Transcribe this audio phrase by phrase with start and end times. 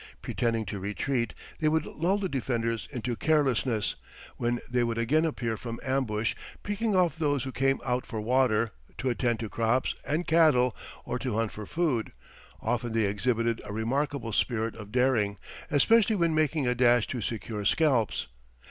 [0.23, 3.93] Pretending to retreat, they would lull the defenders into carelessness,
[4.35, 8.71] when they would again appear from ambush, picking off those who came out for water,
[8.97, 10.75] to attend to crops and cattle,
[11.05, 12.11] or to hunt for food;
[12.61, 15.37] often they exhibited a remarkable spirit of daring,
[15.69, 18.25] especially when making a dash to secure scalps.